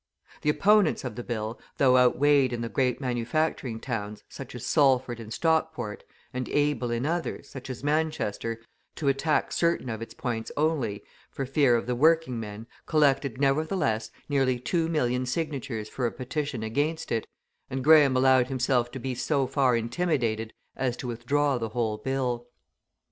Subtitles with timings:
[0.41, 5.19] The opponents of the bill, though outweighed in the great manufacturing towns, such as Salford
[5.19, 8.59] and Stockport, and able in others, such as Manchester,
[8.95, 14.09] to attack certain of its points only, for fear of the working men, collected nevertheless
[14.27, 17.27] nearly two million signatures for a petition against it,
[17.69, 22.47] and Graham allowed himself to be so far intimidated as to withdraw the whole bill.